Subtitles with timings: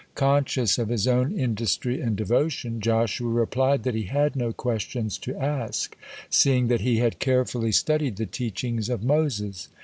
[0.15, 5.37] Conscious of his own industry and devotion, Joshua replied that he had no questions to
[5.37, 5.95] ask,
[6.27, 9.69] seeing that he had carefully studied the teachings of Moses.